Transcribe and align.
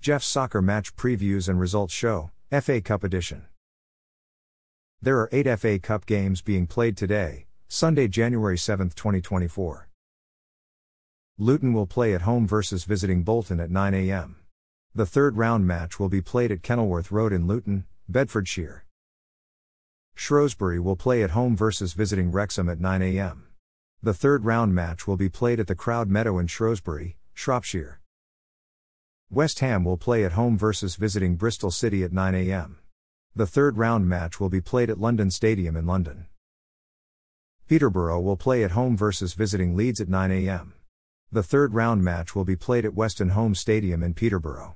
Jeff's 0.00 0.26
Soccer 0.26 0.62
Match 0.62 0.96
Previews 0.96 1.46
and 1.46 1.60
Results 1.60 1.92
Show, 1.92 2.30
FA 2.50 2.80
Cup 2.80 3.04
Edition. 3.04 3.44
There 5.02 5.18
are 5.18 5.28
eight 5.30 5.46
FA 5.58 5.78
Cup 5.78 6.06
games 6.06 6.40
being 6.40 6.66
played 6.66 6.96
today, 6.96 7.44
Sunday, 7.68 8.08
January 8.08 8.56
7, 8.56 8.88
2024. 8.88 9.90
Luton 11.36 11.74
will 11.74 11.86
play 11.86 12.14
at 12.14 12.22
home 12.22 12.46
versus 12.46 12.84
visiting 12.84 13.24
Bolton 13.24 13.60
at 13.60 13.70
9 13.70 13.92
a.m. 13.92 14.36
The 14.94 15.04
third 15.04 15.36
round 15.36 15.66
match 15.66 16.00
will 16.00 16.08
be 16.08 16.22
played 16.22 16.50
at 16.50 16.62
Kenilworth 16.62 17.12
Road 17.12 17.34
in 17.34 17.46
Luton, 17.46 17.84
Bedfordshire. 18.08 18.86
Shrewsbury 20.14 20.80
will 20.80 20.96
play 20.96 21.22
at 21.22 21.32
home 21.32 21.54
versus 21.54 21.92
visiting 21.92 22.32
Wrexham 22.32 22.70
at 22.70 22.80
9 22.80 23.02
a.m. 23.02 23.48
The 24.02 24.14
third 24.14 24.46
round 24.46 24.74
match 24.74 25.06
will 25.06 25.18
be 25.18 25.28
played 25.28 25.60
at 25.60 25.66
the 25.66 25.74
Croud 25.74 26.08
Meadow 26.08 26.38
in 26.38 26.46
Shrewsbury, 26.46 27.18
Shropshire. 27.34 27.99
West 29.32 29.60
Ham 29.60 29.84
will 29.84 29.96
play 29.96 30.24
at 30.24 30.32
home 30.32 30.58
versus 30.58 30.96
visiting 30.96 31.36
Bristol 31.36 31.70
City 31.70 32.02
at 32.02 32.12
9 32.12 32.34
a.m. 32.34 32.80
The 33.36 33.46
third 33.46 33.78
round 33.78 34.08
match 34.08 34.40
will 34.40 34.48
be 34.48 34.60
played 34.60 34.90
at 34.90 34.98
London 34.98 35.30
Stadium 35.30 35.76
in 35.76 35.86
London. 35.86 36.26
Peterborough 37.68 38.18
will 38.18 38.36
play 38.36 38.64
at 38.64 38.72
home 38.72 38.96
versus 38.96 39.34
visiting 39.34 39.76
Leeds 39.76 40.00
at 40.00 40.08
9 40.08 40.32
a.m. 40.32 40.74
The 41.30 41.44
third 41.44 41.74
round 41.74 42.02
match 42.02 42.34
will 42.34 42.44
be 42.44 42.56
played 42.56 42.84
at 42.84 42.94
Weston 42.94 43.28
Home 43.28 43.54
Stadium 43.54 44.02
in 44.02 44.14
Peterborough. 44.14 44.74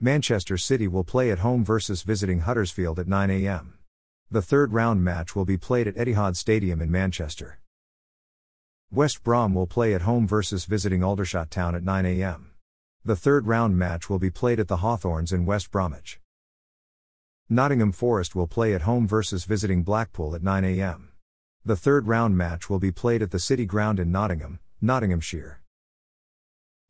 Manchester 0.00 0.56
City 0.56 0.88
will 0.88 1.04
play 1.04 1.30
at 1.30 1.40
home 1.40 1.62
versus 1.62 2.02
visiting 2.02 2.40
Huddersfield 2.40 2.98
at 2.98 3.06
9 3.06 3.30
a.m. 3.30 3.74
The 4.30 4.40
third 4.40 4.72
round 4.72 5.04
match 5.04 5.36
will 5.36 5.44
be 5.44 5.58
played 5.58 5.86
at 5.86 5.96
Etihad 5.96 6.36
Stadium 6.36 6.80
in 6.80 6.90
Manchester. 6.90 7.60
West 8.90 9.22
Brom 9.22 9.52
will 9.52 9.66
play 9.66 9.92
at 9.92 10.02
home 10.02 10.26
versus 10.26 10.64
visiting 10.64 11.04
Aldershot 11.04 11.50
Town 11.50 11.74
at 11.74 11.84
9 11.84 12.06
a.m. 12.06 12.49
The 13.02 13.16
third 13.16 13.46
round 13.46 13.78
match 13.78 14.10
will 14.10 14.18
be 14.18 14.28
played 14.28 14.60
at 14.60 14.68
the 14.68 14.78
Hawthorns 14.78 15.32
in 15.32 15.46
West 15.46 15.70
Bromwich. 15.70 16.20
Nottingham 17.48 17.92
Forest 17.92 18.36
will 18.36 18.46
play 18.46 18.74
at 18.74 18.82
home 18.82 19.08
versus 19.08 19.44
visiting 19.44 19.82
Blackpool 19.82 20.34
at 20.34 20.42
9 20.42 20.64
a.m. 20.66 21.12
The 21.64 21.76
third 21.76 22.08
round 22.08 22.36
match 22.36 22.68
will 22.68 22.78
be 22.78 22.92
played 22.92 23.22
at 23.22 23.30
the 23.30 23.38
City 23.38 23.64
Ground 23.64 23.98
in 23.98 24.12
Nottingham, 24.12 24.60
Nottinghamshire. 24.82 25.62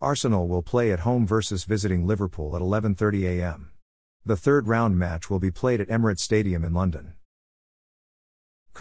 Arsenal 0.01 0.49
will 0.49 0.63
play 0.63 0.91
at 0.91 1.01
home 1.01 1.29
versus 1.29 1.63
visiting 1.63 2.05
Liverpool 2.05 2.57
at 2.57 2.63
11:30 2.63 3.39
a.m. 3.39 3.71
The 4.27 4.37
third 4.37 4.67
round 4.67 4.99
match 4.99 5.31
will 5.31 5.39
be 5.39 5.53
played 5.53 5.81
at 5.81 5.89
Emirates 5.89 6.21
Stadium 6.21 6.65
in 6.65 6.75
London. 6.75 7.15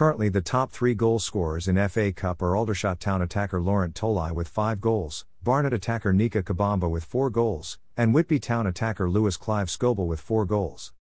Currently, 0.00 0.30
the 0.30 0.40
top 0.40 0.72
three 0.72 0.94
goal 0.94 1.18
scorers 1.18 1.68
in 1.68 1.76
FA 1.90 2.10
Cup 2.10 2.40
are 2.40 2.56
Aldershot 2.56 3.00
Town 3.00 3.20
attacker 3.20 3.60
Lorent 3.60 3.92
Tolaj 3.92 4.32
with 4.32 4.48
five 4.48 4.80
goals, 4.80 5.26
Barnet 5.42 5.74
attacker 5.74 6.14
Nicke 6.14 6.42
Kabamba 6.42 6.90
with 6.90 7.04
four 7.04 7.28
goals, 7.28 7.78
and 7.98 8.14
Whitby 8.14 8.38
Town 8.38 8.66
attacker 8.66 9.10
Lewis 9.10 9.36
Clive 9.36 9.68
Scoble 9.68 10.06
with 10.06 10.18
four 10.18 10.46
goals. 10.46 10.94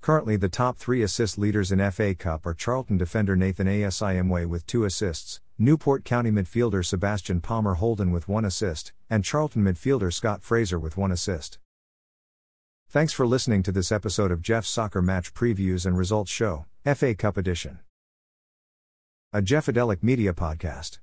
Currently, 0.00 0.36
the 0.36 0.48
top 0.48 0.76
three 0.76 1.02
assist 1.02 1.36
leaders 1.36 1.72
in 1.72 1.90
FA 1.90 2.14
Cup 2.14 2.46
are 2.46 2.54
Charlton 2.54 2.96
defender 2.96 3.34
Nathan 3.34 3.66
Asiimwe 3.66 4.46
with 4.46 4.68
two 4.68 4.84
assists, 4.84 5.40
Newport 5.58 6.04
County 6.04 6.30
midfielder 6.30 6.86
Sebastian 6.86 7.40
Palmer 7.40 7.78
Houlden 7.78 8.12
with 8.12 8.28
one 8.28 8.44
assist, 8.44 8.92
and 9.10 9.24
Charlton 9.24 9.64
midfielder 9.64 10.12
Scott 10.12 10.44
Fraser 10.44 10.78
with 10.78 10.96
one 10.96 11.10
assist. 11.10 11.58
Thanks 12.88 13.12
for 13.12 13.26
listening 13.26 13.64
to 13.64 13.72
this 13.72 13.90
episode 13.90 14.30
of 14.30 14.42
Jeff's 14.42 14.68
Soccer 14.68 15.02
Match 15.02 15.34
Previews 15.34 15.84
and 15.84 15.98
Results 15.98 16.30
Show. 16.30 16.66
FA 16.86 17.14
Cup 17.14 17.38
Edition. 17.38 17.78
A 19.32 19.40
Jeffadelic 19.40 20.02
Media 20.02 20.34
Podcast. 20.34 20.98